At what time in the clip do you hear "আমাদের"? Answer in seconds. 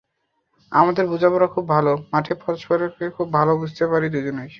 0.71-1.05